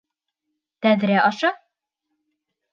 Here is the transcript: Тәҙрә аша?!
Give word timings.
Тәҙрә 0.85 1.19
аша?! 1.27 1.53